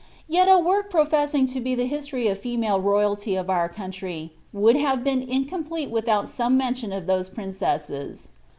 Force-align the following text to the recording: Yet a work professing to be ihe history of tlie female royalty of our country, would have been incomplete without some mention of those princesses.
Yet 0.27 0.47
a 0.47 0.57
work 0.57 0.89
professing 0.89 1.45
to 1.45 1.61
be 1.61 1.73
ihe 1.73 1.87
history 1.87 2.27
of 2.27 2.39
tlie 2.39 2.41
female 2.41 2.79
royalty 2.79 3.35
of 3.35 3.51
our 3.51 3.69
country, 3.69 4.31
would 4.51 4.75
have 4.75 5.03
been 5.03 5.21
incomplete 5.21 5.91
without 5.91 6.27
some 6.27 6.57
mention 6.57 6.91
of 6.91 7.05
those 7.05 7.29
princesses. 7.29 8.29